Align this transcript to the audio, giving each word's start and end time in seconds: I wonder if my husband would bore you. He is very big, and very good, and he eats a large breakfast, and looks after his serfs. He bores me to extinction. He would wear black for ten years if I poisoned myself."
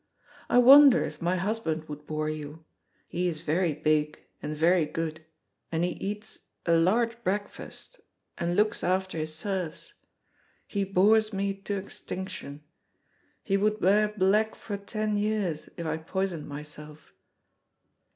I 0.49 0.57
wonder 0.57 1.03
if 1.03 1.21
my 1.21 1.35
husband 1.35 1.87
would 1.87 2.07
bore 2.07 2.27
you. 2.27 2.65
He 3.07 3.27
is 3.27 3.43
very 3.43 3.73
big, 3.75 4.19
and 4.41 4.57
very 4.57 4.87
good, 4.87 5.23
and 5.71 5.83
he 5.83 5.91
eats 5.91 6.39
a 6.65 6.73
large 6.75 7.23
breakfast, 7.23 7.99
and 8.35 8.55
looks 8.55 8.83
after 8.83 9.19
his 9.19 9.35
serfs. 9.35 9.93
He 10.65 10.83
bores 10.83 11.31
me 11.33 11.53
to 11.53 11.77
extinction. 11.77 12.63
He 13.43 13.57
would 13.57 13.79
wear 13.79 14.07
black 14.07 14.55
for 14.55 14.75
ten 14.75 15.17
years 15.19 15.69
if 15.77 15.85
I 15.85 15.97
poisoned 15.97 16.47
myself." 16.47 17.13